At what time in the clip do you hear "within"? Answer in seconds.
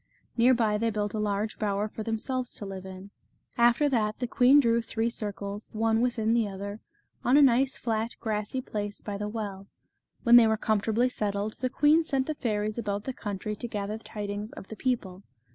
6.01-6.33